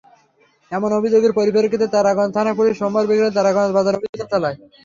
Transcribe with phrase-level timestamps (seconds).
[0.71, 4.57] এমন অভিযোগের পরিপ্রেক্ষিতে তারাগঞ্জ থানার পুলিশ সোমবার বিকেলে তারাগঞ্জ বাজারে অভিযান চালায়।